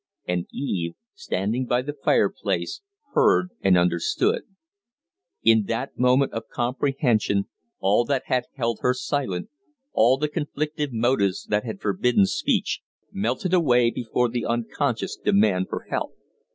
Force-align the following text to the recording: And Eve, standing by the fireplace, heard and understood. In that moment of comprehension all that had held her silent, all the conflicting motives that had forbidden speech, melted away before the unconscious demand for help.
And 0.27 0.47
Eve, 0.51 0.95
standing 1.13 1.67
by 1.67 1.83
the 1.83 1.93
fireplace, 1.93 2.81
heard 3.13 3.49
and 3.61 3.77
understood. 3.77 4.45
In 5.43 5.65
that 5.65 5.95
moment 5.95 6.33
of 6.33 6.47
comprehension 6.51 7.45
all 7.77 8.03
that 8.05 8.23
had 8.25 8.45
held 8.55 8.79
her 8.81 8.95
silent, 8.95 9.49
all 9.93 10.17
the 10.17 10.27
conflicting 10.27 10.99
motives 10.99 11.45
that 11.51 11.65
had 11.65 11.79
forbidden 11.81 12.25
speech, 12.25 12.81
melted 13.11 13.53
away 13.53 13.91
before 13.91 14.27
the 14.27 14.43
unconscious 14.43 15.15
demand 15.15 15.69
for 15.69 15.83
help. 15.91 16.11